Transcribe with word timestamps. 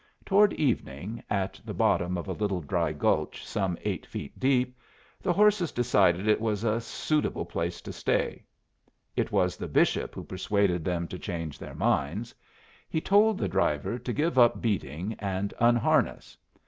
Toward 0.25 0.53
evening, 0.53 1.21
at 1.29 1.61
the 1.63 1.75
bottom 1.75 2.17
of 2.17 2.27
a 2.27 2.33
little 2.33 2.59
dry 2.61 2.91
gulch 2.91 3.45
some 3.45 3.77
eight 3.83 4.03
feet 4.07 4.39
deep, 4.39 4.75
the 5.21 5.31
horses 5.31 5.71
decided 5.71 6.27
it 6.27 6.41
was 6.41 6.63
a 6.63 6.81
suitable 6.81 7.45
place 7.45 7.81
to 7.81 7.93
stay. 7.93 8.43
It 9.15 9.31
was 9.31 9.57
the 9.57 9.67
bishop 9.67 10.15
who 10.15 10.23
persuaded 10.23 10.83
them 10.83 11.07
to 11.09 11.19
change 11.19 11.59
their 11.59 11.75
minds. 11.75 12.33
He 12.89 12.99
told 12.99 13.37
the 13.37 13.47
driver 13.47 13.99
to 13.99 14.11
give 14.11 14.39
up 14.39 14.59
beating, 14.59 15.13
and 15.19 15.53
unharness. 15.59 16.35